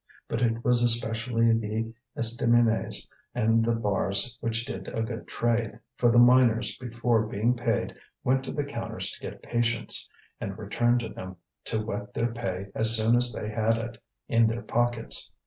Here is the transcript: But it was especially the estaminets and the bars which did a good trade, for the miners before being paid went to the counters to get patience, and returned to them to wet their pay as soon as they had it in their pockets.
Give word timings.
But 0.27 0.41
it 0.41 0.63
was 0.65 0.81
especially 0.81 1.53
the 1.53 1.93
estaminets 2.17 3.07
and 3.35 3.63
the 3.63 3.75
bars 3.75 4.35
which 4.41 4.65
did 4.65 4.87
a 4.87 5.03
good 5.03 5.27
trade, 5.27 5.79
for 5.95 6.09
the 6.09 6.17
miners 6.17 6.75
before 6.79 7.27
being 7.27 7.55
paid 7.55 7.93
went 8.23 8.43
to 8.45 8.51
the 8.51 8.63
counters 8.63 9.11
to 9.11 9.19
get 9.19 9.43
patience, 9.43 10.09
and 10.39 10.57
returned 10.57 11.01
to 11.01 11.09
them 11.09 11.35
to 11.65 11.85
wet 11.85 12.15
their 12.15 12.33
pay 12.33 12.71
as 12.73 12.97
soon 12.97 13.15
as 13.15 13.31
they 13.31 13.49
had 13.49 13.77
it 13.77 14.01
in 14.27 14.47
their 14.47 14.63
pockets. 14.63 15.35